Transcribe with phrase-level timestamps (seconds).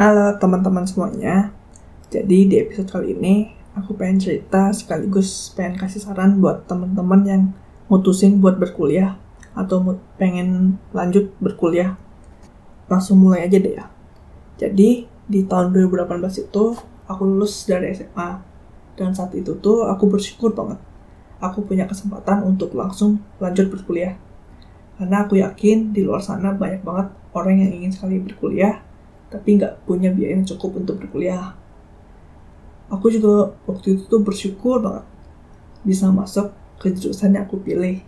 [0.00, 1.52] Halo teman-teman semuanya.
[2.08, 7.42] Jadi di episode kali ini aku pengen cerita sekaligus pengen kasih saran buat teman-teman yang
[7.84, 9.20] mutusin buat berkuliah
[9.52, 12.00] atau pengen lanjut berkuliah.
[12.88, 13.92] Langsung mulai aja deh ya.
[14.56, 18.40] Jadi di tahun 2018 itu aku lulus dari SMA
[18.96, 20.80] dan saat itu tuh aku bersyukur banget.
[21.44, 24.16] Aku punya kesempatan untuk langsung lanjut berkuliah.
[24.96, 28.88] Karena aku yakin di luar sana banyak banget orang yang ingin sekali berkuliah
[29.30, 31.54] tapi nggak punya biaya yang cukup untuk berkuliah.
[32.90, 35.06] Aku juga waktu itu tuh bersyukur banget
[35.86, 36.50] bisa masuk
[36.82, 38.02] ke jurusan yang aku pilih.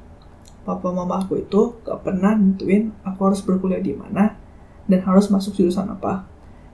[0.67, 4.39] Papa mama aku itu gak pernah nentuin aku harus berkuliah di mana
[4.87, 6.27] dan harus masuk jurusan apa.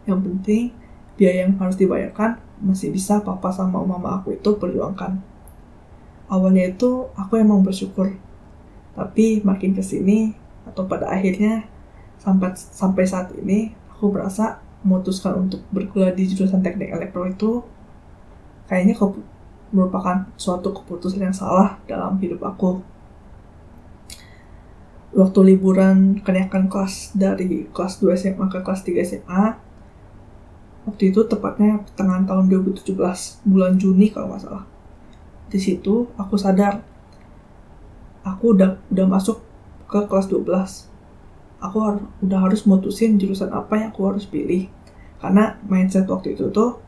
[0.08, 0.64] Yang penting
[1.20, 5.20] biaya yang harus dibayarkan masih bisa papa sama mama aku itu perjuangkan.
[6.28, 8.12] Awalnya itu aku emang bersyukur,
[8.92, 10.36] tapi makin ke sini
[10.68, 11.64] atau pada akhirnya
[12.20, 17.66] sampai sampai saat ini aku merasa memutuskan untuk berkuliah di jurusan teknik elektro itu
[18.70, 18.94] kayaknya
[19.74, 22.78] merupakan suatu keputusan yang salah dalam hidup aku.
[25.18, 29.44] Waktu liburan kenaikan kelas dari kelas 2 SMA ke kelas 3 SMA,
[30.86, 34.64] waktu itu tepatnya pertengahan tahun 2017, bulan Juni kalau nggak salah.
[35.50, 36.86] Di situ aku sadar,
[38.22, 39.42] aku udah udah masuk
[39.90, 40.87] ke kelas 12
[41.58, 44.70] aku harus udah harus mutusin jurusan apa yang aku harus pilih.
[45.18, 46.78] Karena mindset waktu itu tuh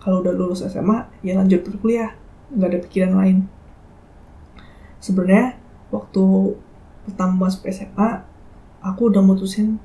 [0.00, 2.16] kalau udah lulus SMA ya lanjut berkuliah.
[2.52, 3.38] Nggak ada pikiran lain.
[5.00, 5.56] Sebenarnya
[5.92, 6.56] waktu
[7.08, 8.24] pertama masuk SMA
[8.80, 9.76] aku udah mutusin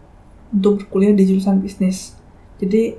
[0.51, 2.15] untuk berkuliah di jurusan bisnis.
[2.57, 2.95] Jadi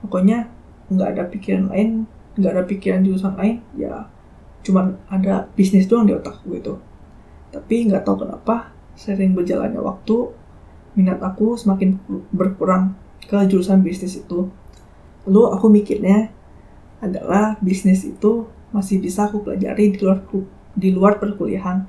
[0.00, 0.48] pokoknya
[0.88, 4.10] nggak ada pikiran lain nggak ada pikiran jurusan lain ya
[4.64, 6.80] cuman ada bisnis doang di otakku gitu.
[7.52, 10.43] Tapi nggak tahu kenapa sering berjalannya waktu
[10.94, 11.98] minat aku semakin
[12.30, 12.94] berkurang
[13.26, 14.50] ke jurusan bisnis itu.
[15.26, 16.30] Lalu aku mikirnya
[17.02, 20.18] adalah bisnis itu masih bisa aku pelajari di luar
[20.74, 21.86] di luar perkuliahan.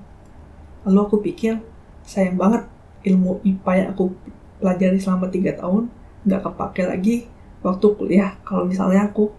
[0.85, 1.61] Lalu aku pikir
[2.05, 2.69] sayang banget
[3.05, 4.13] ilmu IPA yang aku
[4.61, 5.89] pelajari selama tiga tahun
[6.25, 7.15] nggak kepake lagi
[7.61, 9.29] waktu kuliah kalau misalnya aku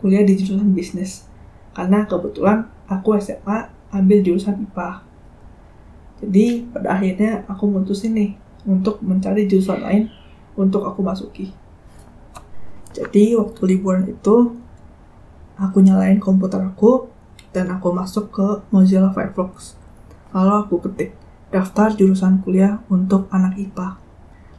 [0.00, 1.24] kuliah di jurusan bisnis
[1.72, 5.00] karena kebetulan aku SMA ambil jurusan IPA
[6.20, 8.30] jadi pada akhirnya aku mutusin nih
[8.64, 10.08] untuk mencari jurusan lain
[10.56, 11.52] untuk aku masuki.
[12.94, 14.54] Jadi waktu liburan itu
[15.58, 17.10] aku nyalain komputer aku
[17.54, 19.78] dan aku masuk ke Mozilla Firefox.
[20.34, 21.14] Lalu aku ketik
[21.54, 23.98] daftar jurusan kuliah untuk anak IPA.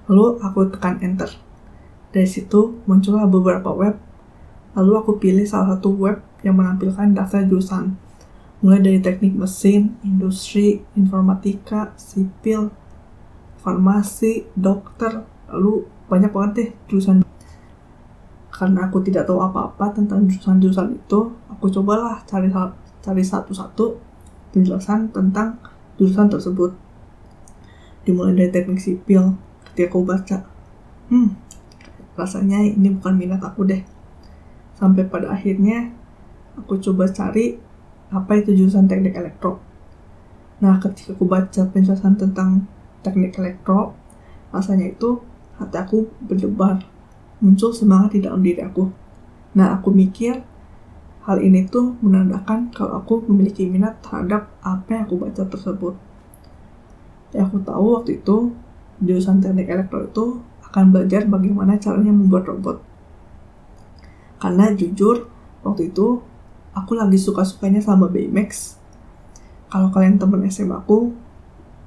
[0.08, 1.32] Lalu aku tekan enter.
[2.16, 4.00] Dari situ muncullah beberapa web.
[4.76, 8.00] Lalu aku pilih salah satu web yang menampilkan daftar jurusan.
[8.64, 12.72] Mulai dari teknik mesin, industri, informatika, sipil,
[13.66, 17.26] farmasi, dokter, lalu banyak banget deh jurusan.
[18.54, 22.54] Karena aku tidak tahu apa-apa tentang jurusan-jurusan itu, aku cobalah cari
[23.02, 23.98] cari satu-satu
[24.54, 25.58] penjelasan tentang
[25.98, 26.78] jurusan tersebut.
[28.06, 29.34] Dimulai dari teknik sipil,
[29.74, 30.38] ketika aku baca,
[31.10, 31.34] hmm,
[32.14, 33.82] rasanya ini bukan minat aku deh.
[34.78, 35.90] Sampai pada akhirnya,
[36.54, 37.58] aku coba cari
[38.14, 39.58] apa itu jurusan teknik elektro.
[40.62, 42.70] Nah, ketika aku baca penjelasan tentang
[43.06, 43.94] teknik elektro,
[44.50, 45.22] rasanya itu
[45.62, 46.82] hati aku berdebar,
[47.38, 48.90] muncul semangat di dalam diri aku.
[49.54, 50.42] Nah, aku mikir
[51.26, 55.94] hal ini tuh menandakan kalau aku memiliki minat terhadap apa yang aku baca tersebut.
[57.32, 58.58] Ya, aku tahu waktu itu
[59.02, 60.26] jurusan teknik elektro itu
[60.72, 62.84] akan belajar bagaimana caranya membuat robot.
[64.40, 65.32] Karena jujur,
[65.64, 66.20] waktu itu
[66.76, 68.78] aku lagi suka-sukanya sama Baymax.
[69.72, 71.16] Kalau kalian temen SMA aku,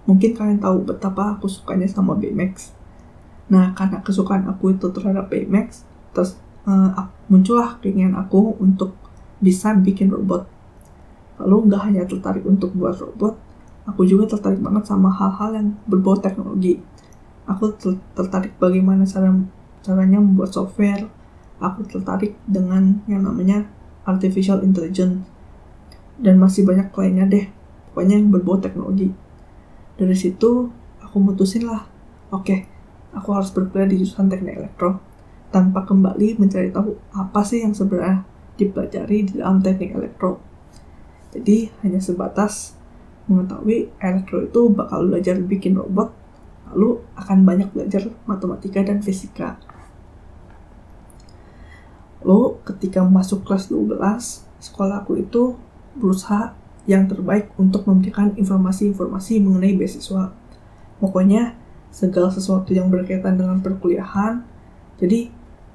[0.09, 2.73] Mungkin kalian tahu betapa aku sukanya sama Baymax.
[3.53, 5.85] Nah, karena kesukaan aku itu terhadap Baymax,
[6.17, 8.97] terus uh, muncullah keinginan aku untuk
[9.45, 10.49] bisa bikin robot.
[11.37, 13.37] Lalu nggak hanya tertarik untuk buat robot,
[13.85, 16.81] aku juga tertarik banget sama hal-hal yang berbau teknologi.
[17.45, 17.77] Aku
[18.17, 19.29] tertarik bagaimana cara
[19.85, 21.05] caranya membuat software.
[21.61, 23.69] Aku tertarik dengan yang namanya
[24.09, 25.21] artificial intelligence
[26.17, 27.47] dan masih banyak lainnya deh.
[27.93, 29.28] Pokoknya yang berbau teknologi
[29.99, 30.71] dari situ
[31.03, 31.85] aku mutusin lah
[32.31, 32.71] oke okay,
[33.13, 35.03] aku harus berkuliah di jurusan teknik elektro
[35.49, 38.25] tanpa kembali mencari tahu apa sih yang sebenarnya
[38.61, 40.43] dipelajari di dalam teknik elektro.
[41.33, 42.77] Jadi hanya sebatas
[43.29, 46.13] mengetahui elektro itu bakal belajar bikin robot
[46.69, 49.57] lalu akan banyak belajar matematika dan fisika.
[52.21, 53.95] Lalu ketika masuk kelas 12,
[54.61, 55.57] sekolahku itu
[55.97, 56.58] berusaha
[56.89, 60.33] yang terbaik untuk memberikan informasi-informasi mengenai beasiswa.
[60.99, 61.53] Pokoknya
[61.93, 64.41] segala sesuatu yang berkaitan dengan perkuliahan.
[64.97, 65.29] Jadi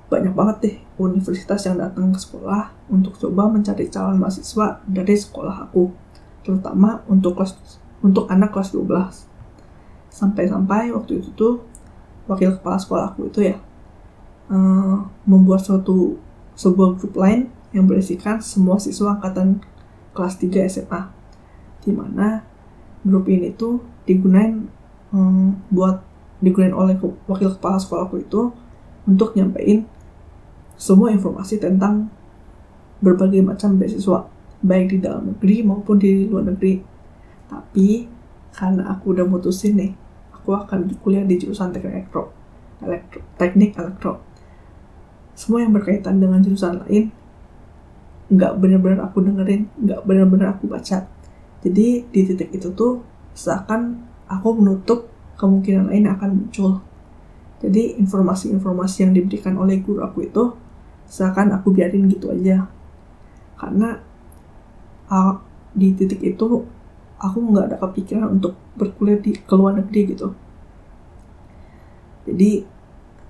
[0.09, 5.69] banyak banget deh universitas yang datang ke sekolah untuk coba mencari calon mahasiswa dari sekolah
[5.69, 5.93] aku,
[6.41, 9.29] terutama untuk kelas untuk anak kelas 12.
[10.13, 11.65] Sampai-sampai waktu itu tuh
[12.25, 13.57] wakil kepala sekolah aku itu ya
[14.51, 16.19] uh, membuat suatu
[16.53, 19.65] sebuah grup lain yang berisikan semua siswa angkatan
[20.13, 21.01] kelas 3 SMA.
[21.83, 22.45] Di mana
[23.03, 24.69] grup ini tuh digunain
[25.11, 25.99] um, buat
[26.39, 26.95] digunain oleh
[27.27, 28.51] wakil kepala sekolahku itu
[29.03, 29.87] untuk nyampein
[30.79, 32.11] semua informasi tentang
[33.03, 34.27] berbagai macam beasiswa,
[34.63, 36.79] baik di dalam negeri maupun di luar negeri.
[37.51, 38.07] Tapi
[38.55, 39.91] karena aku udah mutusin nih,
[40.31, 42.31] aku akan kuliah di jurusan teknik elektro,
[42.79, 44.23] elektro teknik elektro.
[45.35, 47.11] Semua yang berkaitan dengan jurusan lain
[48.33, 51.05] nggak benar-benar aku dengerin, nggak benar-benar aku baca.
[51.63, 53.05] Jadi di titik itu tuh
[53.37, 56.83] seakan aku menutup kemungkinan lain akan muncul
[57.63, 60.51] jadi informasi-informasi yang diberikan oleh guru aku itu
[61.07, 62.67] seakan aku biarin gitu aja.
[63.55, 64.03] Karena
[65.07, 65.39] uh,
[65.71, 66.67] di titik itu
[67.15, 70.35] aku nggak ada kepikiran untuk berkuliah di ke luar negeri gitu.
[72.27, 72.67] Jadi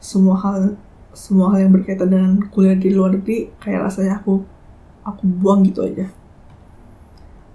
[0.02, 0.82] semua hal
[1.14, 4.42] semua hal yang berkaitan dengan kuliah di luar negeri kayak rasanya aku
[5.04, 6.10] aku buang gitu aja.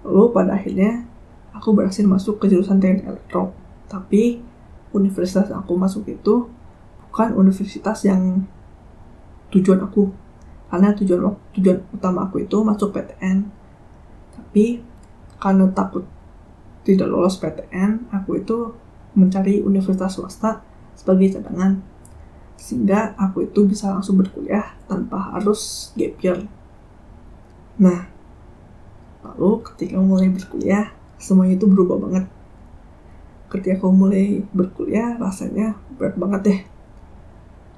[0.05, 1.05] Lalu pada akhirnya
[1.53, 3.51] aku berhasil masuk ke jurusan teknik elektro.
[3.89, 4.41] Tapi
[4.93, 6.49] universitas yang aku masuk itu
[7.09, 8.45] bukan universitas yang
[9.49, 10.13] tujuan aku
[10.69, 13.49] karena tujuan tujuan utama aku itu masuk PTN
[14.37, 14.85] tapi
[15.41, 16.05] karena takut
[16.85, 18.77] tidak lolos PTN aku itu
[19.17, 20.61] mencari universitas swasta
[20.93, 21.81] sebagai cadangan
[22.59, 26.45] sehingga aku itu bisa langsung berkuliah tanpa harus gap year
[27.79, 28.11] nah
[29.23, 32.25] lalu ketika mulai berkuliah semuanya itu berubah banget.
[33.49, 36.59] Ketika aku mulai berkuliah rasanya berat banget deh.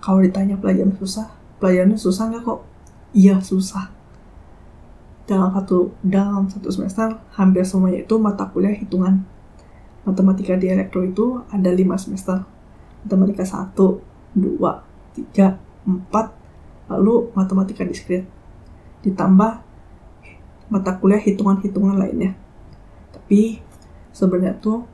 [0.01, 2.59] Kalau ditanya pelajaran susah pelajarannya susah nggak kok?
[3.13, 3.93] Iya susah.
[5.29, 9.21] Dalam satu dalam satu semester hampir semuanya itu mata kuliah hitungan.
[10.01, 12.41] Matematika di elektro itu ada lima semester.
[13.05, 14.01] Matematika satu
[14.33, 14.81] dua
[15.13, 16.33] tiga empat
[16.89, 18.25] lalu matematika diskrit
[19.05, 19.70] ditambah
[20.71, 22.33] mata kuliah hitungan-hitungan lainnya.
[23.11, 23.59] Tapi
[24.15, 24.87] sebenarnya tuh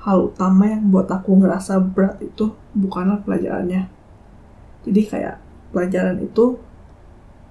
[0.00, 3.92] hal utama yang buat aku ngerasa berat itu bukanlah pelajarannya.
[4.88, 5.36] Jadi kayak
[5.76, 6.56] pelajaran itu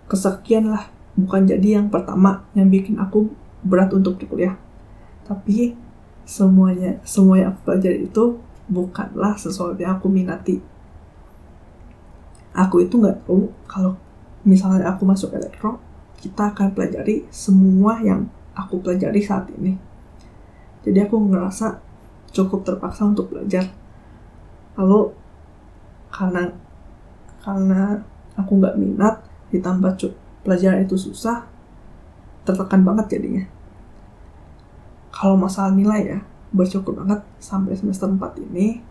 [0.10, 3.30] kesekian lah bukan jadi yang pertama yang bikin aku
[3.62, 4.58] berat untuk berkuliah
[5.30, 5.78] tapi
[6.26, 10.58] semuanya semua yang aku pelajari itu bukanlah sesuatu yang aku minati.
[12.58, 13.94] Aku itu nggak tahu kalau
[14.42, 15.78] misalnya aku masuk elektro
[16.20, 19.80] kita akan pelajari semua yang aku pelajari saat ini.
[20.84, 21.80] Jadi aku ngerasa
[22.36, 23.72] cukup terpaksa untuk belajar.
[24.76, 25.16] Lalu
[26.12, 26.52] karena
[27.40, 28.04] karena
[28.36, 29.96] aku nggak minat ditambah
[30.44, 31.48] pelajaran itu susah
[32.44, 33.44] tertekan banget jadinya.
[35.16, 36.20] Kalau masalah nilai ya
[36.50, 38.20] bersyukur banget sampai semester 4
[38.50, 38.82] ini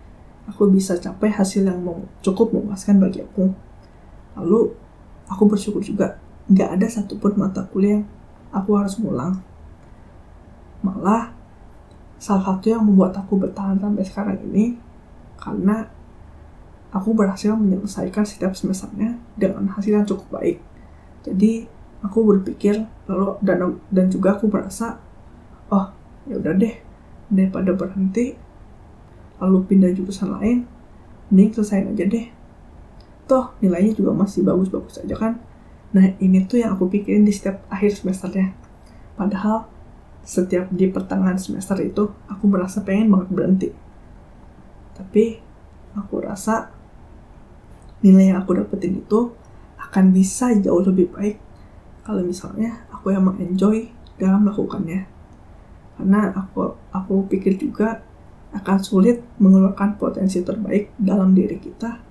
[0.47, 1.81] aku bisa capai hasil yang
[2.25, 3.53] cukup memuaskan bagi aku.
[4.39, 4.73] Lalu
[5.29, 6.17] aku bersyukur juga
[6.49, 8.00] nggak ada satupun mata kuliah
[8.53, 9.41] aku harus ngulang.
[10.81, 11.32] Malah
[12.19, 14.75] salah satu yang membuat aku bertahan sampai sekarang ini
[15.39, 15.87] karena
[16.91, 20.58] aku berhasil menyelesaikan setiap semesternya dengan hasil yang cukup baik.
[21.22, 21.69] Jadi
[22.01, 24.99] aku berpikir lalu dan dan juga aku merasa
[25.69, 25.93] oh
[26.25, 26.75] ya udah deh
[27.29, 28.39] daripada berhenti
[29.39, 30.65] lalu pindah jurusan lain
[31.29, 32.27] mending selesaiin aja deh.
[33.29, 35.37] Toh nilainya juga masih bagus-bagus aja kan
[35.89, 38.53] nah ini tuh yang aku pikirin di setiap akhir semesternya.
[39.17, 39.69] Padahal
[40.21, 43.69] setiap di pertengahan semester itu aku merasa pengen banget berhenti.
[44.93, 45.41] Tapi
[45.97, 46.69] aku rasa
[48.05, 49.33] nilai yang aku dapetin itu
[49.81, 51.41] akan bisa jauh lebih baik
[52.05, 53.89] kalau misalnya aku yang mengenjoy
[54.21, 55.09] dalam melakukannya.
[55.97, 58.05] Karena aku aku pikir juga
[58.53, 62.07] akan sulit mengeluarkan potensi terbaik dalam diri kita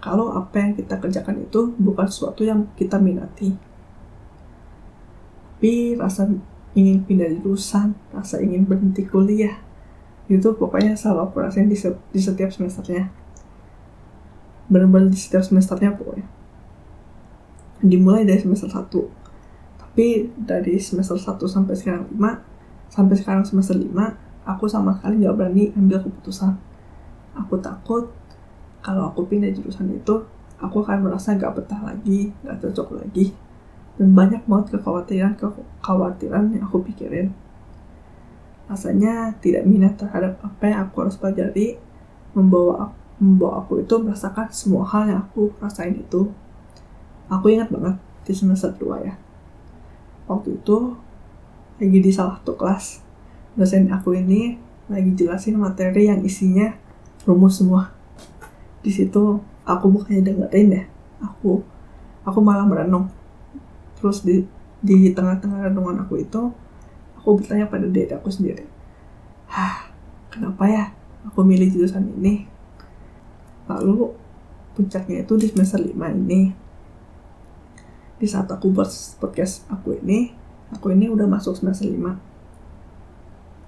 [0.00, 3.52] kalau apa yang kita kerjakan itu bukan sesuatu yang kita minati.
[5.60, 6.24] Tapi rasa
[6.72, 9.60] ingin pindah jurusan rasa ingin berhenti kuliah
[10.30, 11.76] itu pokoknya selalu aku rasain di,
[12.14, 13.12] di setiap semesternya.
[14.72, 16.24] Benar-benar di setiap semesternya pokoknya.
[17.84, 19.20] Dimulai dari semester 1
[19.90, 23.90] tapi dari semester 1 sampai sekarang 5 sampai sekarang semester 5
[24.46, 26.54] aku sama sekali nggak berani ambil keputusan.
[27.34, 28.14] Aku takut
[28.80, 30.24] kalau aku pindah jurusan itu
[30.60, 33.32] aku akan merasa nggak betah lagi nggak cocok lagi.
[34.00, 37.36] Dan banyak banget kekhawatiran kekhawatiran yang aku pikirin.
[38.64, 41.76] Rasanya tidak minat terhadap apa yang aku harus pelajari
[42.32, 46.32] membawa membawa aku itu merasakan semua hal yang aku rasain itu.
[47.28, 49.14] Aku ingat banget di semester 2 ya.
[50.24, 50.96] Waktu itu
[51.76, 53.04] lagi di salah satu kelas.
[53.52, 54.56] Dosen aku ini
[54.88, 56.72] lagi jelasin materi yang isinya
[57.28, 57.99] rumus semua
[58.80, 60.84] di situ aku bukannya dengerin ya
[61.20, 61.60] aku
[62.24, 63.12] aku malah merenung.
[64.00, 64.44] Terus di
[64.80, 66.52] di tengah-tengah renungan aku itu
[67.20, 68.80] aku bertanya pada diri aku sendiri
[69.50, 69.90] hah
[70.30, 70.84] kenapa ya
[71.26, 72.46] aku milih jurusan ini?
[73.66, 74.14] Lalu
[74.78, 76.54] puncaknya itu di semester 5 ini.
[78.16, 80.32] Di saat aku buat podcast aku ini
[80.70, 82.30] aku ini udah masuk semester 5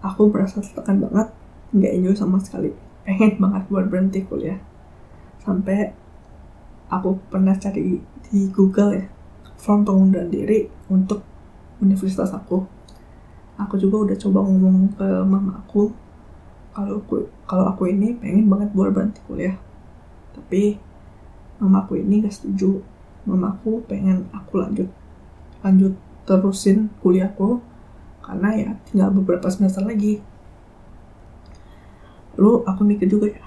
[0.03, 1.29] aku merasa tertekan banget
[1.75, 2.71] nggak enjoy sama sekali.
[3.03, 4.63] Pengen banget buat berhenti kuliah
[5.43, 5.91] sampai
[6.87, 7.99] aku pernah cari
[8.31, 9.07] di Google ya
[9.63, 11.23] form pengunduran diri untuk
[11.79, 12.67] universitas aku.
[13.59, 15.95] Aku juga udah coba ngomong ke mama aku
[16.73, 19.55] kalau aku kalau aku ini pengen banget buat berhenti kuliah.
[20.35, 20.79] Tapi
[21.63, 22.83] mama aku ini gak setuju.
[23.23, 24.91] Mama aku pengen aku lanjut
[25.63, 25.95] lanjut
[26.27, 27.63] terusin kuliahku
[28.23, 30.19] karena ya tinggal beberapa semester lagi.
[32.35, 33.47] Lalu aku mikir juga ya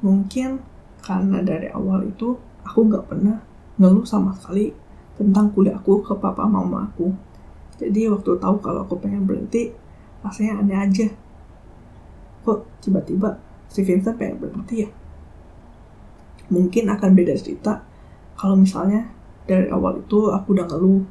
[0.00, 0.64] mungkin
[1.00, 3.40] karena dari awal itu aku nggak pernah
[3.80, 4.72] ngeluh sama sekali
[5.16, 7.12] tentang kuliahku ke papa mama aku.
[7.80, 9.72] Jadi waktu tahu kalau aku pengen berhenti
[10.20, 11.08] rasanya aneh aja.
[12.44, 14.88] Kok tiba-tiba si Vincent pengen berhenti ya?
[16.52, 17.84] Mungkin akan beda cerita
[18.36, 19.08] kalau misalnya
[19.44, 21.04] dari awal itu aku udah ngeluh.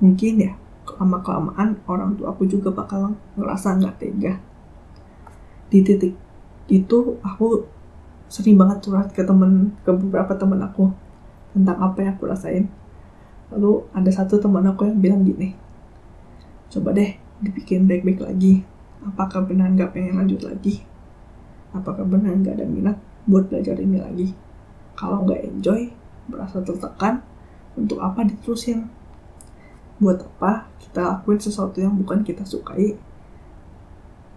[0.00, 0.52] Mungkin ya
[0.96, 4.40] lama kelamaan orang tua aku juga bakal ngerasa nggak tega.
[5.68, 6.14] Di titik
[6.66, 7.75] itu aku
[8.36, 10.92] sering banget curhat ke temen ke beberapa temen aku
[11.56, 12.68] tentang apa yang aku rasain.
[13.48, 15.56] Lalu ada satu teman aku yang bilang gini
[16.76, 18.60] coba deh dibikin baik-baik lagi.
[19.00, 20.82] Apakah benar nggak pengen lanjut lagi?
[21.72, 24.28] Apakah benar nggak ada minat buat belajar ini lagi?
[24.92, 25.92] Kalau nggak enjoy
[26.26, 27.22] berasa tertekan
[27.78, 28.88] untuk apa diterusin?
[29.96, 32.98] Buat apa kita lakuin sesuatu yang bukan kita sukai?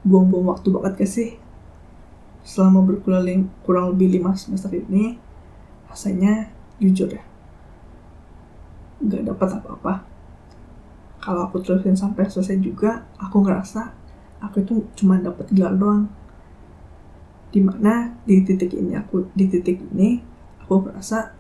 [0.07, 1.29] Buang-buang waktu banget gak sih
[2.49, 5.21] selama berkuliah kurang lebih 5 semester ini
[5.85, 6.49] rasanya
[6.81, 7.29] jujur ya
[8.99, 9.93] nggak dapat apa-apa.
[11.19, 13.91] Kalau aku terusin sampai selesai juga aku ngerasa
[14.43, 16.07] aku itu cuma dapat gelar doang.
[17.49, 20.19] Di mana di titik ini aku di titik ini
[20.63, 21.31] aku ngerasa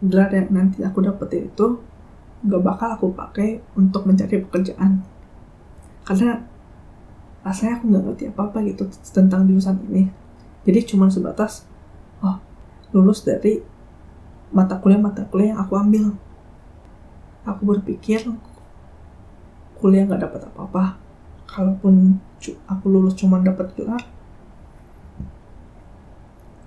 [0.00, 1.80] gelar yang nanti aku dapetin itu
[2.44, 5.04] gak bakal aku pakai untuk mencari pekerjaan.
[6.04, 6.36] Karena
[7.44, 10.08] rasanya aku nggak ngerti apa apa gitu tentang jurusan ini
[10.64, 11.68] jadi cuma sebatas
[12.24, 12.40] oh
[12.96, 13.60] lulus dari
[14.54, 16.04] mata kuliah mata kuliah yang aku ambil.
[17.44, 18.24] Aku berpikir
[19.76, 20.96] kuliah nggak dapat apa-apa.
[21.44, 22.16] Kalaupun
[22.64, 24.00] aku lulus cuma dapat gelar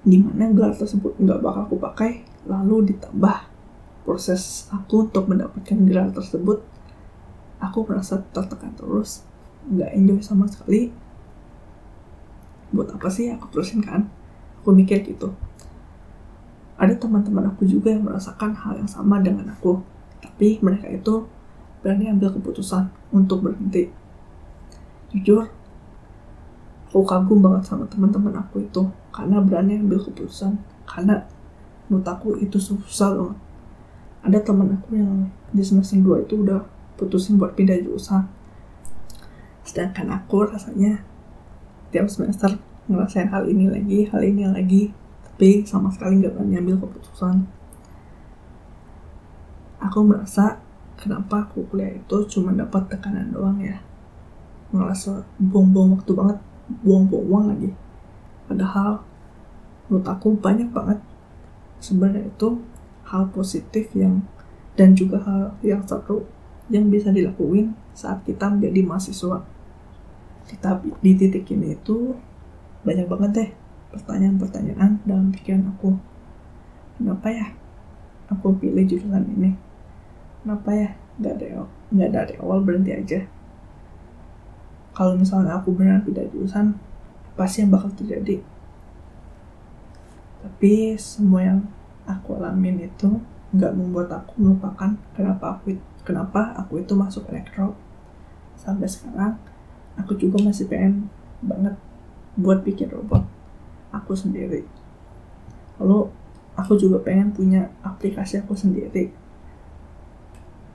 [0.08, 2.12] di mana gelar tersebut nggak bakal aku pakai?
[2.48, 3.38] Lalu ditambah
[4.08, 6.64] proses aku untuk mendapatkan gelar tersebut
[7.60, 9.26] aku merasa tertekan terus
[9.68, 10.96] nggak enjoy sama sekali
[12.74, 14.08] buat apa sih aku terusin kan?
[14.62, 15.32] Aku mikir gitu.
[16.78, 19.82] Ada teman-teman aku juga yang merasakan hal yang sama dengan aku
[20.18, 21.26] tapi mereka itu
[21.82, 23.90] berani ambil keputusan untuk berhenti.
[25.14, 25.50] Jujur
[26.90, 30.58] aku kagum banget sama teman-teman aku itu karena berani ambil keputusan
[30.88, 31.26] karena
[31.88, 33.34] menurut aku itu susah loh
[34.28, 36.60] ada teman aku yang di semester 2 itu udah
[37.00, 38.28] putusin buat pindah jurusan.
[39.64, 41.07] Sedangkan aku rasanya
[41.92, 42.56] tiap semester
[42.88, 44.92] ngerasain hal ini lagi, hal ini lagi,
[45.24, 47.44] tapi sama sekali nggak berani ambil keputusan.
[49.84, 50.58] Aku merasa
[50.98, 53.78] kenapa aku kuliah itu cuma dapat tekanan doang ya.
[54.74, 56.38] Ngerasa buang-buang waktu banget,
[56.82, 57.72] buang-buang uang lagi.
[58.48, 59.04] Padahal
[59.88, 61.00] menurut aku banyak banget
[61.80, 62.60] sebenarnya itu
[63.08, 64.26] hal positif yang
[64.76, 66.28] dan juga hal yang seru
[66.68, 69.44] yang bisa dilakuin saat kita menjadi mahasiswa
[70.56, 72.16] tapi di titik ini itu
[72.88, 73.50] banyak banget deh
[73.92, 76.00] pertanyaan-pertanyaan dalam pikiran aku.
[76.96, 77.48] Kenapa ya
[78.32, 79.52] aku pilih jurusan ini?
[80.44, 80.90] Kenapa ya
[81.20, 83.20] nggak ada nggak dari awal berhenti aja?
[84.96, 86.80] Kalau misalnya aku benar pindah jurusan
[87.36, 88.42] pasti yang bakal terjadi.
[90.42, 91.60] Tapi semua yang
[92.08, 93.20] aku alamin itu
[93.52, 97.76] nggak membuat aku melupakan kenapa aku kenapa aku itu masuk elektro.
[98.58, 99.38] Sampai sekarang
[99.98, 101.10] aku juga masih pengen
[101.42, 101.76] banget
[102.38, 103.26] buat bikin robot
[103.90, 104.64] aku sendiri.
[105.82, 106.10] Lalu
[106.58, 109.14] aku juga pengen punya aplikasi aku sendiri.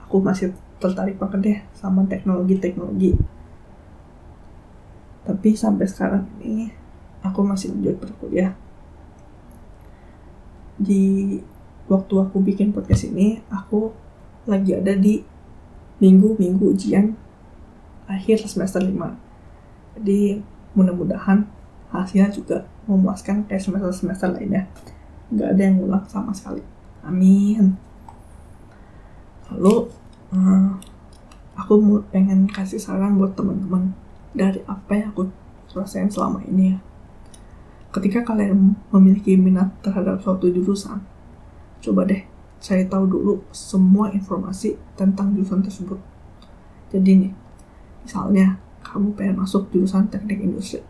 [0.06, 0.52] Aku masih
[0.82, 3.14] tertarik banget deh sama teknologi-teknologi.
[5.22, 6.74] Tapi sampai sekarang ini
[7.22, 8.52] aku masih lanjut berkuliah.
[10.82, 11.38] Di
[11.86, 13.94] waktu aku bikin podcast ini aku
[14.50, 15.22] lagi ada di
[16.02, 17.14] minggu-minggu ujian
[18.12, 19.32] akhir semester 5
[19.98, 20.40] jadi
[20.72, 21.44] mudah-mudahan
[21.92, 24.64] hasilnya juga memuaskan kayak semester-semester lainnya.
[25.28, 26.64] Nggak ada yang ngulang sama sekali.
[27.04, 27.76] Amin.
[29.52, 29.92] Lalu
[30.32, 30.70] uh,
[31.56, 33.92] aku mau pengen kasih saran buat teman-teman
[34.32, 35.28] dari apa yang aku
[35.76, 36.78] rasain selama ini ya.
[37.92, 41.04] Ketika kalian memiliki minat terhadap suatu jurusan
[41.82, 42.24] coba deh
[42.62, 46.00] cari tahu dulu semua informasi tentang jurusan tersebut.
[46.88, 47.32] Jadi nih
[48.02, 50.82] misalnya kamu pengen masuk jurusan teknik industri.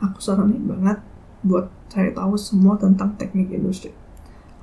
[0.00, 0.98] Aku saranin banget
[1.44, 3.92] buat cari tahu semua tentang teknik industri.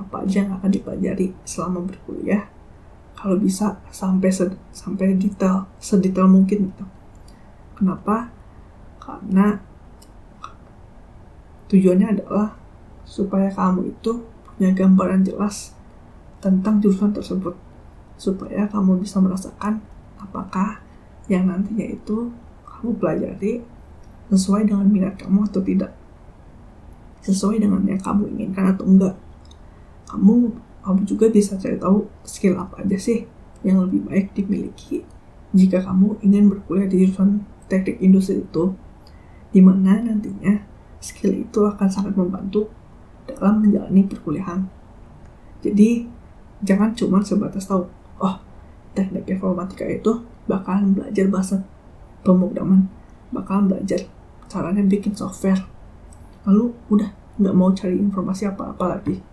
[0.01, 2.49] Apa aja yang akan dipelajari selama berkuliah.
[3.13, 4.33] Kalau bisa sampai
[4.73, 6.85] sampai detail sedetail mungkin gitu.
[7.77, 8.33] Kenapa?
[8.97, 9.61] Karena
[11.69, 12.57] tujuannya adalah
[13.05, 15.77] supaya kamu itu punya gambaran jelas
[16.41, 17.53] tentang jurusan tersebut.
[18.17, 19.85] Supaya kamu bisa merasakan
[20.17, 20.81] apakah
[21.31, 22.27] yang nantinya itu
[22.67, 23.63] kamu pelajari
[24.27, 25.95] sesuai dengan minat kamu atau tidak
[27.23, 29.15] sesuai dengan yang kamu inginkan atau enggak
[30.11, 30.51] kamu
[30.83, 33.23] kamu juga bisa cari tahu skill apa aja sih
[33.63, 35.07] yang lebih baik dimiliki
[35.51, 38.71] jika kamu ingin berkuliah di jurusan teknik industri itu,
[39.51, 40.63] di mana nantinya
[41.03, 42.71] skill itu akan sangat membantu
[43.27, 44.67] dalam menjalani perkuliahan.
[45.59, 46.07] Jadi,
[46.63, 47.83] jangan cuma sebatas tahu,
[48.23, 48.35] oh,
[48.95, 51.55] teknik informatika itu bakalan belajar bahasa
[52.27, 52.91] pemrograman,
[53.31, 54.03] bakalan belajar
[54.51, 55.63] caranya bikin software.
[56.43, 59.31] Lalu udah nggak mau cari informasi apa-apa lagi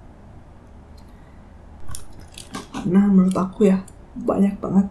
[2.88, 3.84] karena menurut aku ya
[4.16, 4.88] banyak banget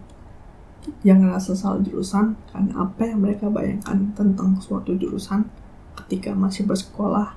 [1.02, 5.50] yang ngerasa salah jurusan karena apa yang mereka bayangkan tentang suatu jurusan
[6.04, 7.34] ketika masih bersekolah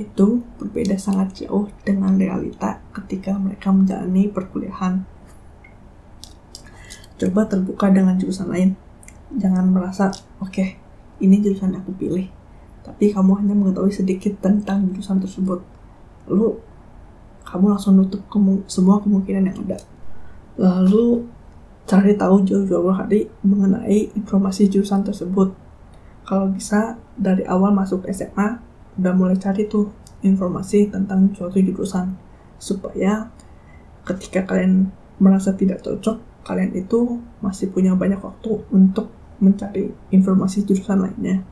[0.00, 5.06] itu berbeda sangat jauh dengan realita ketika mereka menjalani perkuliahan.
[7.20, 8.74] Coba terbuka dengan jurusan lain.
[9.34, 10.10] Jangan merasa,
[10.42, 10.68] oke, okay,
[11.22, 12.26] ini jurusan yang aku pilih.
[12.84, 15.64] Tapi kamu hanya mengetahui sedikit tentang jurusan tersebut.
[16.28, 16.58] Lalu
[17.44, 19.78] kamu langsung nutup kemu semua kemungkinan yang ada.
[20.58, 21.24] Lalu
[21.84, 25.52] cari tahu jauh-jauh hari mengenai informasi jurusan tersebut.
[26.24, 28.60] Kalau bisa dari awal masuk SMA
[28.96, 29.92] udah mulai cari tuh
[30.24, 32.16] informasi tentang suatu jurusan
[32.56, 33.28] supaya
[34.08, 34.88] ketika kalian
[35.20, 39.08] merasa tidak cocok, kalian itu masih punya banyak waktu untuk
[39.40, 41.42] mencari informasi jurusan lainnya.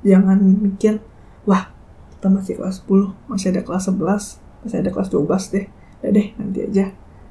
[0.00, 0.98] Jangan mikir,
[1.44, 1.68] wah
[2.16, 5.66] kita masih kelas 10, masih ada kelas 11, pas ada kelas 12 deh.
[6.00, 6.86] Ya deh nanti aja.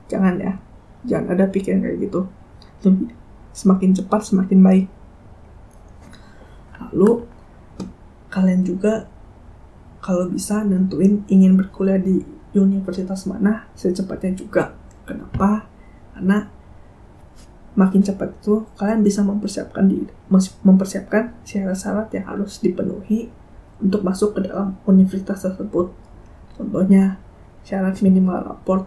[0.10, 0.54] Jangan ya
[1.06, 2.30] jangan ada pikiran kayak gitu.
[2.86, 3.10] Lebih
[3.52, 4.88] semakin cepat semakin baik.
[6.80, 7.26] Lalu
[8.30, 9.10] kalian juga
[10.00, 14.74] kalau bisa nentuin ingin berkuliah di universitas mana secepatnya juga.
[15.06, 15.66] Kenapa?
[16.14, 16.59] Karena
[17.78, 20.06] makin cepat itu kalian bisa mempersiapkan di
[20.66, 23.30] mempersiapkan syarat-syarat yang harus dipenuhi
[23.80, 25.94] untuk masuk ke dalam universitas tersebut
[26.60, 27.16] Contohnya,
[27.64, 28.84] syarat minimal raport.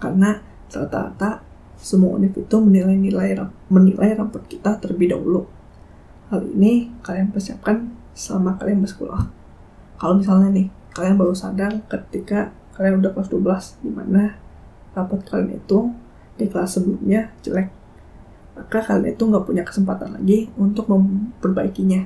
[0.00, 0.40] Karena
[0.72, 1.44] rata-rata
[1.76, 3.36] semua univ itu menilai nilai
[3.68, 5.44] menilai raport kita terlebih dahulu.
[6.32, 9.28] Hal ini kalian persiapkan selama kalian bersekolah.
[10.00, 14.40] Kalau misalnya nih, kalian baru sadar ketika kalian udah kelas 12, di mana
[14.96, 15.92] raport kalian itu
[16.36, 17.68] di kelas sebelumnya jelek.
[18.52, 22.04] Maka kalian itu nggak punya kesempatan lagi untuk memperbaikinya.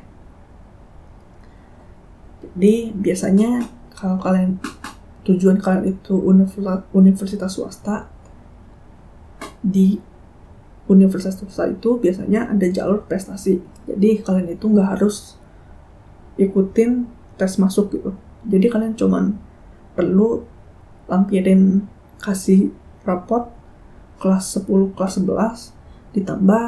[2.43, 4.63] Jadi biasanya kalau kalian
[5.27, 6.15] tujuan kalian itu
[6.95, 8.07] universitas, swasta
[9.67, 9.99] di
[10.87, 13.59] universitas swasta itu biasanya ada jalur prestasi
[13.91, 15.35] jadi kalian itu nggak harus
[16.39, 18.15] ikutin tes masuk gitu
[18.47, 19.35] jadi kalian cuman
[19.99, 20.47] perlu
[21.11, 21.83] lampirin
[22.23, 22.71] kasih
[23.03, 23.51] raport
[24.21, 25.77] kelas 10 kelas 11
[26.17, 26.65] ditambah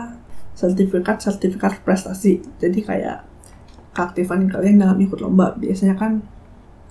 [0.58, 2.42] sertifikat-sertifikat prestasi.
[2.58, 3.24] Jadi kayak
[3.94, 5.54] keaktifan kalian dalam ikut lomba.
[5.54, 6.20] Biasanya kan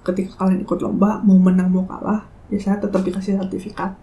[0.08, 3.94] ketika kalian ikut lomba mau menang mau kalah biasanya tetap dikasih sertifikat.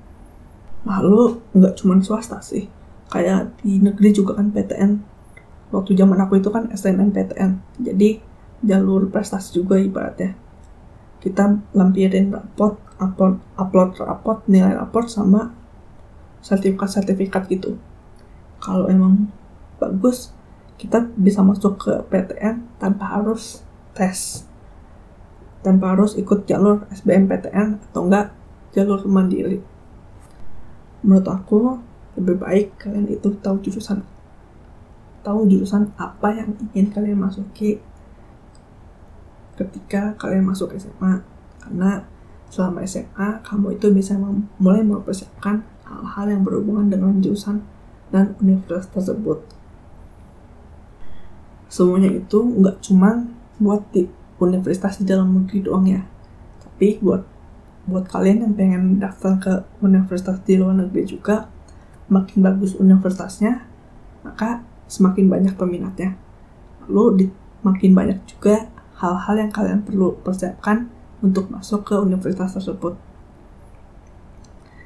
[0.84, 2.68] Lalu nggak cuma swasta sih.
[3.08, 5.00] Kayak di negeri juga kan PTN
[5.72, 8.20] waktu zaman aku itu kan SNMPTN jadi
[8.60, 10.36] jalur prestasi juga ibaratnya.
[11.24, 15.63] Kita lampirin raport upload upload raport nilai raport sama
[16.44, 17.80] sertifikat-sertifikat gitu.
[18.60, 19.32] Kalau emang
[19.80, 20.36] bagus
[20.76, 23.64] kita bisa masuk ke PTN tanpa harus
[23.96, 24.44] tes.
[25.64, 28.36] Tanpa harus ikut jalur SBMPTN atau enggak
[28.76, 29.64] jalur mandiri.
[31.00, 31.80] Menurut aku,
[32.20, 34.04] lebih baik kalian itu tahu jurusan
[35.24, 37.80] tahu jurusan apa yang ingin kalian masuki
[39.56, 41.24] ketika kalian masuk SMA
[41.64, 42.04] karena
[42.52, 44.14] selama SMA kamu itu bisa
[44.60, 47.64] mulai mempersiapkan hal-hal yang berhubungan dengan jurusan
[48.12, 49.44] dan universitas tersebut.
[51.68, 53.26] Semuanya itu nggak cuma
[53.58, 54.06] buat di
[54.38, 56.02] universitas di dalam negeri doang ya,
[56.62, 57.22] tapi buat
[57.84, 59.52] buat kalian yang pengen daftar ke
[59.84, 61.52] universitas di luar negeri juga,
[62.08, 63.68] makin bagus universitasnya,
[64.24, 66.16] maka semakin banyak peminatnya.
[66.88, 67.24] Lalu di,
[67.60, 70.88] makin banyak juga hal-hal yang kalian perlu persiapkan
[71.20, 72.96] untuk masuk ke universitas tersebut.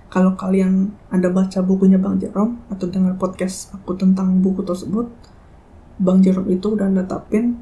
[0.08, 5.12] Kalau kalian ada baca bukunya Bang Jerome atau dengar podcast aku tentang buku tersebut,
[6.00, 7.60] Bang Jerome itu udah netapin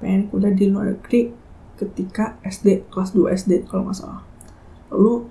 [0.00, 1.36] pengen kuliah di luar negeri
[1.76, 4.24] ketika SD, kelas 2 SD kalau nggak salah.
[4.88, 5.28] Lalu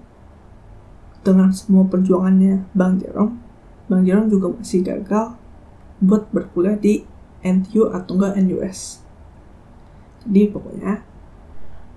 [1.23, 3.39] dengan semua perjuangannya Bang Jerome,
[3.89, 5.33] Bang Jerome juga masih gagal
[6.03, 7.01] buat berkuliah di
[7.41, 9.01] NTU atau enggak NUS.
[10.23, 11.03] Jadi pokoknya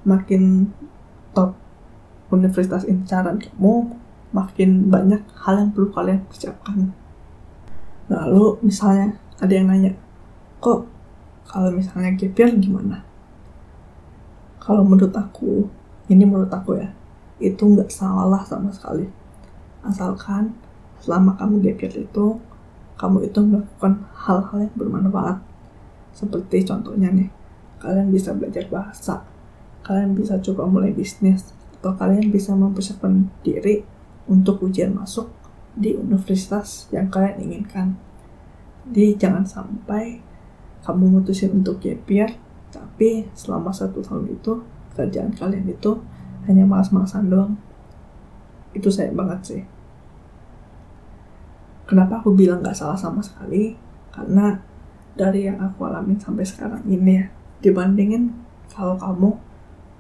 [0.06, 0.70] makin
[1.34, 1.58] top
[2.30, 4.05] universitas incaran kamu,
[4.37, 6.92] makin banyak hal yang perlu kalian persiapkan.
[8.12, 9.96] Lalu misalnya ada yang nanya,
[10.61, 10.85] kok
[11.49, 13.01] kalau misalnya gap year gimana?
[14.61, 15.72] Kalau menurut aku,
[16.12, 16.92] ini menurut aku ya,
[17.40, 19.09] itu nggak salah sama sekali.
[19.81, 20.53] Asalkan
[21.01, 22.27] selama kamu gap year itu,
[23.01, 25.40] kamu itu melakukan hal-hal yang bermanfaat.
[26.12, 27.33] Seperti contohnya nih,
[27.81, 29.25] kalian bisa belajar bahasa,
[29.81, 33.95] kalian bisa coba mulai bisnis, atau kalian bisa mempersiapkan diri
[34.26, 35.30] untuk ujian masuk
[35.76, 37.94] di universitas yang kalian inginkan.
[38.90, 40.22] Jadi jangan sampai
[40.86, 42.30] kamu mutusin untuk gap year,
[42.70, 44.62] tapi selama satu tahun itu
[44.94, 45.98] kerjaan kalian itu
[46.46, 47.54] hanya malas-malasan doang.
[48.72, 49.62] Itu saya banget sih.
[51.86, 53.78] Kenapa aku bilang gak salah sama sekali?
[54.10, 54.58] Karena
[55.14, 57.26] dari yang aku alamin sampai sekarang ini ya,
[57.62, 58.34] dibandingin
[58.72, 59.30] kalau kamu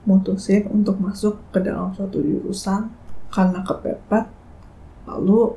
[0.06, 2.90] mutusin untuk masuk ke dalam suatu jurusan
[3.30, 4.26] karena kepepet,
[5.06, 5.54] lalu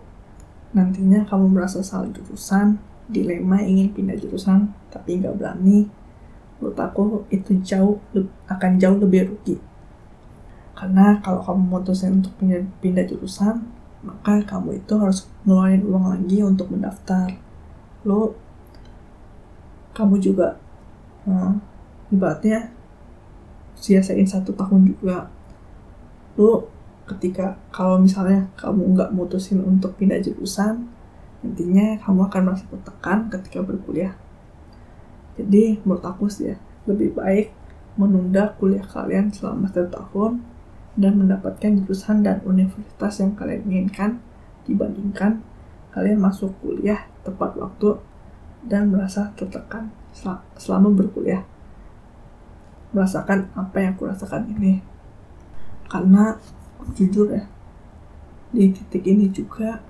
[0.75, 2.77] nantinya kamu merasa salah jurusan,
[3.09, 5.89] dilema ingin pindah jurusan tapi nggak berani,
[6.61, 7.97] menurut aku itu jauh
[8.45, 9.57] akan jauh lebih rugi.
[10.77, 13.67] Karena kalau kamu mutusin untuk pindah, pindah jurusan,
[13.99, 17.35] maka kamu itu harus ngeluarin uang lagi untuk mendaftar.
[18.07, 18.31] Lo,
[19.91, 20.55] kamu juga
[21.27, 21.59] hmm,
[22.15, 22.71] ibaratnya
[23.75, 25.27] sia-siain satu tahun juga.
[26.39, 26.71] Lo
[27.09, 30.85] ketika kalau misalnya kamu nggak mutusin untuk pindah jurusan,
[31.41, 34.13] nantinya kamu akan merasa tertekan ketika berkuliah.
[35.39, 37.55] Jadi menurut aku sih ya, lebih baik
[37.97, 40.43] menunda kuliah kalian selama satu tahun
[40.99, 44.19] dan mendapatkan jurusan dan universitas yang kalian inginkan
[44.67, 45.43] dibandingkan
[45.95, 47.97] kalian masuk kuliah tepat waktu
[48.67, 49.89] dan merasa tertekan
[50.59, 51.47] selama berkuliah.
[52.91, 54.81] Merasakan apa yang aku rasakan ini.
[55.89, 56.37] Karena
[56.95, 57.43] jujur ya,
[58.51, 59.83] di titik ini juga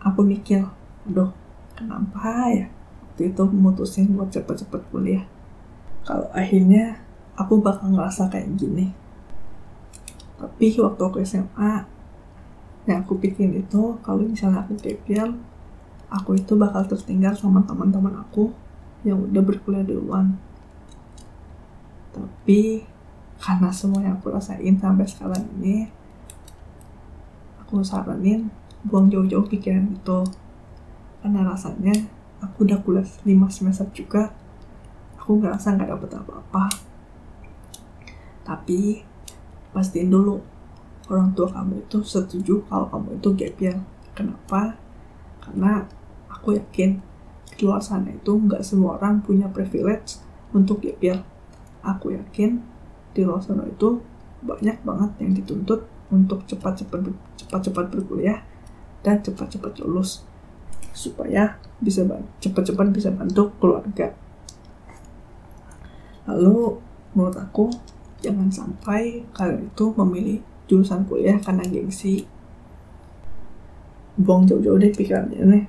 [0.00, 0.64] aku mikir,
[1.08, 1.30] aduh
[1.76, 2.66] kenapa ya
[3.10, 5.24] waktu itu memutusin buat cepet-cepet kuliah.
[6.04, 7.04] Kalau akhirnya
[7.40, 8.92] aku bakal ngerasa kayak gini
[10.40, 11.84] tapi waktu aku SMA
[12.88, 15.32] yang aku pikirin itu kalau misalnya aku gap
[16.08, 18.52] aku itu bakal tertinggal sama teman-teman aku
[19.04, 20.36] yang udah berkuliah duluan
[22.12, 22.84] tapi
[23.40, 25.88] karena semua yang aku rasain sampai sekarang ini
[27.70, 28.50] aku saranin
[28.82, 30.26] buang jauh-jauh pikiran itu
[31.22, 31.94] karena rasanya
[32.42, 34.34] aku udah kuliah 5 semester juga
[35.14, 36.64] aku ngerasa nggak dapet apa-apa
[38.42, 39.06] tapi
[39.70, 40.42] pastiin dulu
[41.10, 43.78] orang tua kamu itu setuju kalau kamu itu gap year.
[44.14, 44.78] Kenapa?
[45.42, 45.86] Karena
[46.30, 47.02] aku yakin
[47.58, 50.22] di luar sana itu nggak semua orang punya privilege
[50.54, 51.18] untuk gap year.
[51.82, 52.62] Aku yakin
[53.10, 53.98] di luar sana itu
[54.40, 58.42] banyak banget yang dituntut untuk cepat-cepat cepat-cepat berkuliah
[59.00, 60.26] dan cepat-cepat lulus
[60.90, 62.04] supaya bisa
[62.42, 64.12] cepat-cepat bisa bantu keluarga.
[66.28, 66.76] Lalu
[67.16, 67.70] menurut aku
[68.20, 72.28] jangan sampai kalian itu memilih jurusan kuliah karena gengsi.
[74.20, 75.64] Buang jauh-jauh deh pikirannya nih.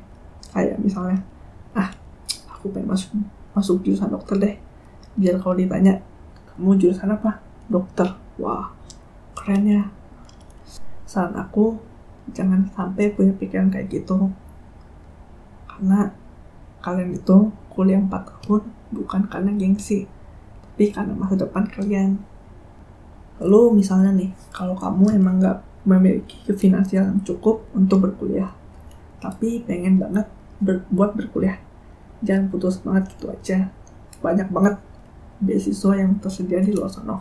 [0.52, 1.24] Kayak misalnya
[1.72, 1.88] ah
[2.52, 3.16] aku pengen masuk
[3.56, 4.56] masuk jurusan dokter deh.
[5.16, 6.04] Biar kalau ditanya
[6.52, 7.40] kamu jurusan apa?
[7.72, 8.12] Dokter.
[8.42, 8.74] Wah
[9.38, 10.01] keren ya
[11.12, 11.76] saran aku
[12.32, 14.32] jangan sampai punya pikiran kayak gitu
[15.68, 16.16] karena
[16.80, 18.64] kalian itu kuliah 4 tahun
[18.96, 20.08] bukan karena gengsi
[20.72, 22.24] tapi karena masa depan kalian
[23.42, 28.54] Lalu misalnya nih, kalau kamu emang nggak memiliki finansial yang cukup untuk berkuliah,
[29.18, 30.30] tapi pengen banget
[30.62, 31.58] ber buat berkuliah,
[32.22, 33.74] jangan putus banget gitu aja.
[34.22, 34.78] Banyak banget
[35.42, 37.18] beasiswa yang tersedia di luar sana.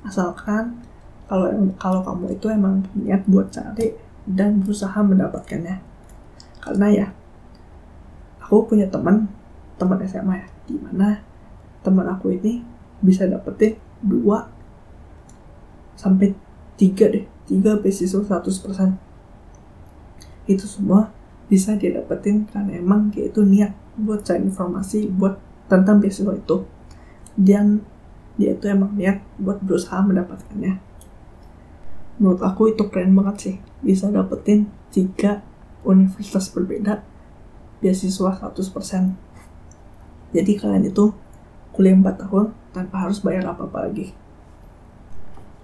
[0.00, 0.80] Asalkan
[1.30, 1.46] kalau
[1.78, 3.94] kalau kamu itu emang niat buat cari
[4.26, 5.78] dan berusaha mendapatkannya.
[6.58, 7.06] Karena ya
[8.42, 9.30] aku punya teman
[9.78, 11.22] teman SMA ya di mana
[11.86, 12.66] teman aku ini
[12.98, 14.50] bisa dapetin dua
[15.94, 16.34] sampai
[16.74, 21.14] tiga deh tiga beasiswa 100% itu semua
[21.46, 25.38] bisa dia dapetin karena emang dia itu niat buat cari informasi buat
[25.70, 26.66] tentang beasiswa itu.
[27.38, 27.86] Dan
[28.34, 30.89] dia itu emang niat buat berusaha mendapatkannya
[32.20, 33.56] menurut aku itu keren banget sih.
[33.80, 35.40] Bisa dapetin tiga
[35.82, 37.00] universitas berbeda
[37.80, 39.30] beasiswa 100%
[40.30, 41.10] jadi kalian itu
[41.74, 44.14] kuliah 4 tahun tanpa harus bayar apa-apa lagi.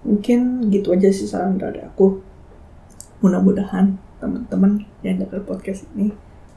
[0.02, 2.18] Mungkin gitu aja sih saran dari aku.
[3.22, 6.14] Mudah-mudahan teman-teman yang dengar podcast ini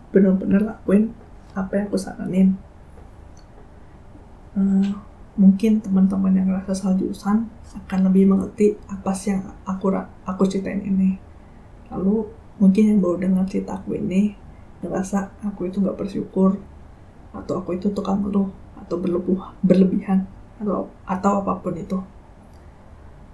[0.09, 1.13] benar-benar lakuin
[1.53, 2.57] apa yang aku saranin.
[4.57, 4.97] Uh,
[5.39, 7.47] mungkin teman-teman yang ngerasa salah jurusan
[7.87, 9.87] akan lebih mengerti apa sih yang aku
[10.27, 11.15] aku ceritain ini
[11.87, 12.27] lalu
[12.59, 14.35] mungkin yang baru dengar cerita aku ini
[14.83, 16.59] ngerasa aku itu nggak bersyukur
[17.31, 18.99] atau aku itu tukang ngeluh atau
[19.63, 20.27] berlebihan
[20.59, 21.99] atau atau apa pun itu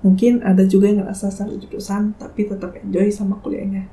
[0.06, 3.90] Mungkin ada juga yang ngerasa salah jurusan tapi tetap enjoy sama kuliahnya.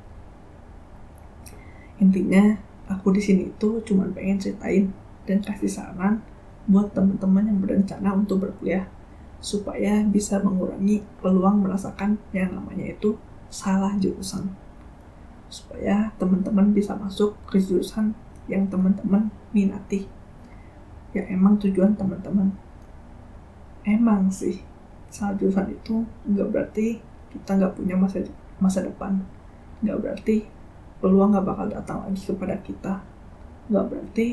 [1.97, 4.93] Intinya, aku di sini itu cuma pengen ceritain
[5.25, 6.21] dan kasih saran
[6.69, 8.87] buat teman-teman yang berencana untuk berkuliah
[9.43, 13.19] supaya bisa mengurangi peluang merasakan yang namanya itu
[13.51, 14.47] salah jurusan.
[15.51, 18.15] Supaya teman-teman bisa masuk ke jurusan
[18.47, 20.07] yang teman-teman minati.
[21.11, 22.55] Ya emang tujuan teman-teman.
[23.83, 24.63] Emang sih
[25.13, 26.97] salah jurusan itu nggak berarti
[27.29, 28.25] kita nggak punya masa
[28.57, 29.21] masa depan
[29.85, 30.47] nggak berarti
[30.97, 32.93] peluang nggak bakal datang lagi kepada kita
[33.69, 34.27] nggak berarti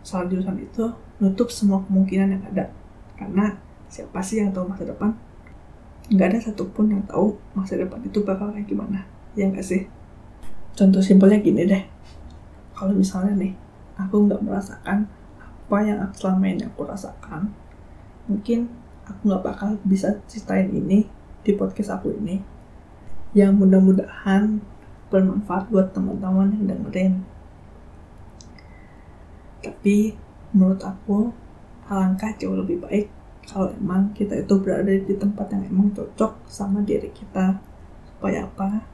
[0.00, 0.88] salah jurusan itu
[1.22, 2.74] nutup semua kemungkinan yang ada.
[3.14, 3.54] Karena
[3.86, 5.14] siapa sih yang tahu masa depan?
[6.10, 9.06] Nggak ada satupun yang tahu masa depan itu bakal kayak gimana.
[9.38, 9.86] Ya nggak sih?
[10.74, 11.86] Contoh simpelnya gini deh.
[12.74, 13.54] Kalau misalnya nih
[13.94, 15.06] aku nggak merasakan
[15.38, 17.54] apa yang selama ini aku rasakan
[18.26, 18.66] mungkin
[19.06, 21.06] aku nggak bakal bisa ceritain ini
[21.46, 22.42] di podcast aku ini.
[23.32, 24.58] Yang mudah-mudahan
[25.08, 27.14] bermanfaat buat teman-teman yang dengerin.
[29.62, 30.18] Tapi
[30.52, 31.32] menurut aku
[31.88, 33.06] alangkah jauh lebih baik
[33.48, 37.58] kalau emang kita itu berada di tempat yang emang cocok sama diri kita.
[38.06, 38.86] Supaya apa?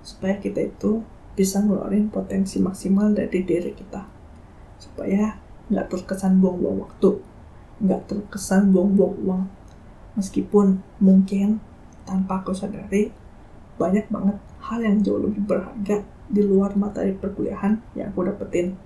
[0.00, 1.04] Supaya kita itu
[1.36, 4.02] bisa ngeluarin potensi maksimal dari diri kita.
[4.80, 5.36] Supaya
[5.68, 7.20] nggak terkesan buang-buang waktu.
[7.84, 9.44] Nggak terkesan buang-buang uang.
[10.16, 11.60] Meskipun mungkin
[12.08, 13.12] tanpa aku sadari
[13.76, 18.76] banyak banget hal yang jauh lebih berharga di luar materi perkuliahan yang aku dapetin.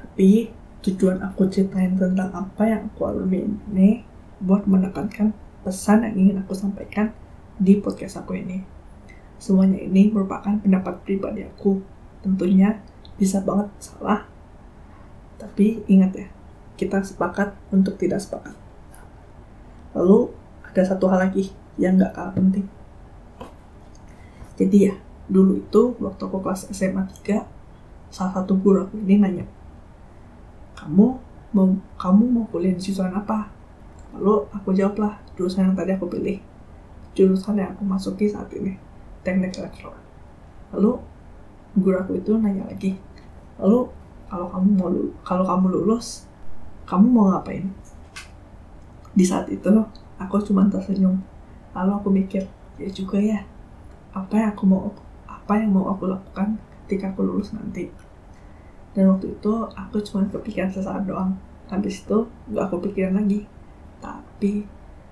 [0.00, 0.52] Tapi
[0.86, 4.06] tujuan aku ceritain tentang apa yang aku alami ini
[4.38, 5.34] buat menekankan
[5.66, 7.10] pesan yang ingin aku sampaikan
[7.58, 8.62] di podcast aku ini
[9.42, 11.82] semuanya ini merupakan pendapat pribadi aku
[12.22, 12.78] tentunya
[13.18, 14.24] bisa banget salah
[15.36, 16.28] tapi ingat ya
[16.76, 18.52] kita sepakat untuk tidak sepakat.
[19.96, 20.28] Lalu
[20.60, 22.68] ada satu hal lagi yang gak kalah penting.
[24.56, 24.94] Jadi ya,
[25.28, 27.44] dulu itu waktu aku kelas SMA 3,
[28.12, 29.44] salah satu guru aku ini nanya,
[30.86, 31.18] kamu
[31.50, 31.66] mau
[31.98, 33.50] kamu mau kuliah di jurusan apa?
[34.14, 36.38] Lalu aku jawablah jurusan yang tadi aku pilih,
[37.18, 38.78] jurusan yang aku masuki saat ini,
[39.26, 39.90] teknik elektro.
[40.70, 41.02] Lalu
[41.74, 42.94] guru aku itu nanya lagi,
[43.58, 43.90] lalu
[44.30, 44.90] kalau kamu mau
[45.26, 46.30] kalau kamu lulus
[46.86, 47.66] kamu mau ngapain?
[49.10, 49.66] Di saat itu,
[50.22, 51.18] aku cuma tersenyum.
[51.74, 52.46] Lalu aku mikir,
[52.78, 53.42] ya juga ya,
[54.14, 54.94] apa yang aku mau
[55.26, 56.54] apa yang mau aku lakukan
[56.86, 57.90] ketika aku lulus nanti.
[58.96, 61.36] Dan waktu itu aku cuma kepikiran sesaat doang.
[61.68, 62.24] Habis itu
[62.56, 63.44] gak aku pikiran lagi.
[64.00, 64.64] Tapi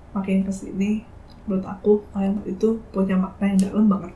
[0.09, 1.05] makin ke sini,
[1.45, 4.13] menurut aku kalimat itu punya makna yang dalam banget.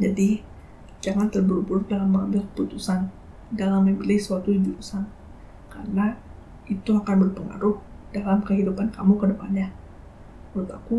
[0.00, 0.40] Jadi,
[1.04, 3.12] jangan terburu-buru dalam mengambil keputusan
[3.52, 5.06] dalam memilih suatu jurusan
[5.70, 6.18] karena
[6.66, 7.78] itu akan berpengaruh
[8.10, 9.68] dalam kehidupan kamu ke depannya.
[10.50, 10.98] Menurut aku,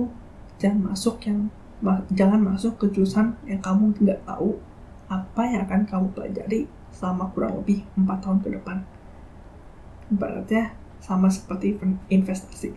[0.62, 1.50] jangan masuk yang
[2.14, 4.58] jangan masuk ke jurusan yang kamu tidak tahu
[5.08, 8.78] apa yang akan kamu pelajari selama kurang lebih 4 tahun ke depan.
[10.12, 11.80] Ibaratnya sama seperti
[12.12, 12.76] investasi.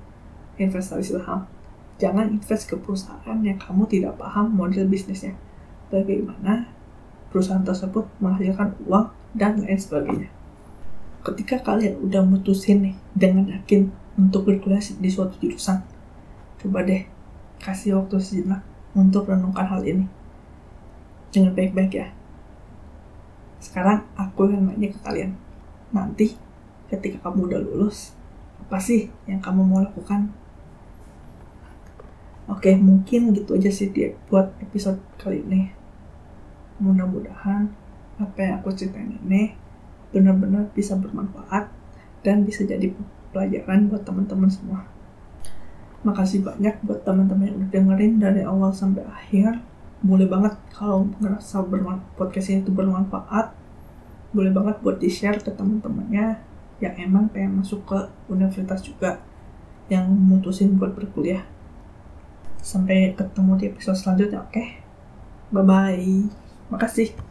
[0.58, 1.46] Investasi saham.
[2.00, 5.36] Jangan invest ke perusahaan yang kamu tidak paham model bisnisnya.
[5.90, 6.70] Bagaimana
[7.28, 10.40] perusahaan tersebut menghasilkan uang dan lain sebagainya
[11.20, 15.84] ketika kalian udah mutusin nih dengan yakin untuk berkuliah di suatu jurusan,
[16.60, 17.04] coba deh
[17.60, 18.64] kasih waktu sejenak
[18.96, 20.08] untuk renungkan hal ini.
[21.30, 22.08] Jangan baik-baik ya.
[23.60, 25.36] Sekarang aku yang nanya ke kalian.
[25.92, 26.34] Nanti
[26.88, 28.16] ketika kamu udah lulus,
[28.58, 30.32] apa sih yang kamu mau lakukan?
[32.50, 35.70] Oke, mungkin gitu aja sih dia buat episode kali ini.
[36.82, 37.70] Mudah-mudahan
[38.18, 39.54] apa yang aku ceritain ini
[40.10, 41.70] benar-benar bisa bermanfaat
[42.26, 42.90] dan bisa jadi
[43.30, 44.82] pelajaran buat teman-teman semua.
[46.02, 49.62] Makasih banyak buat teman-teman yang udah dengerin dari awal sampai akhir.
[50.00, 51.60] Boleh banget kalau ngerasa
[52.16, 53.52] podcast ini itu bermanfaat,
[54.32, 56.40] boleh banget buat di-share ke teman-temannya
[56.80, 57.98] yang emang pengen masuk ke
[58.32, 59.20] universitas juga
[59.92, 61.44] yang mutusin buat berkuliah.
[62.62, 64.52] Sampai ketemu di episode selanjutnya, oke?
[64.54, 64.80] Okay?
[65.52, 66.30] Bye-bye.
[66.70, 67.29] Makasih.